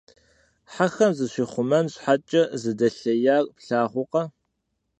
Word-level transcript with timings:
Хьэхэм 0.71 1.11
зыщихъумэн 1.17 1.85
щхьэкӏэ 1.93 2.43
зыдэлъеяр 2.61 3.45
плъагъуркъэ! 3.55 4.23